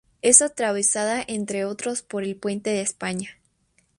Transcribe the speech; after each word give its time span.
Es 0.23 0.41
atravesada 0.41 1.23
entre 1.27 1.63
otros 1.63 2.01
por 2.01 2.23
el 2.23 2.35
Puente 2.35 2.81
España. 2.81 3.37